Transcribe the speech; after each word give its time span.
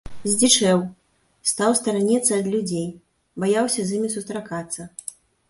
Здзічэў, 0.29 0.79
стаў 1.51 1.75
стараніцца 1.81 2.31
ад 2.39 2.49
людзей, 2.55 2.89
баяўся 3.45 3.81
з 3.91 4.01
імі 4.01 4.09
сустракацца. 4.17 4.81